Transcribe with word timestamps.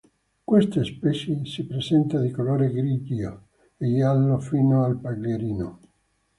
Questa 0.43 0.83
specie 0.83 1.45
si 1.45 1.63
presenta 1.67 2.19
di 2.19 2.31
colore 2.31 2.71
grigio 2.71 3.47
o 3.77 3.85
giallo 3.95 4.39
fino 4.39 4.83
al 4.83 4.97
paglierino. 4.97 5.79